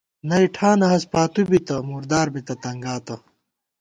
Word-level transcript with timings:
نئ 0.29 0.45
ٹھانہ 0.55 0.85
ہست 0.91 1.07
پاتُو 1.13 1.41
بِتہ، 1.49 1.75
مُردار 1.89 2.27
بِتہ، 2.33 2.53
تنگاتہ 2.63 3.15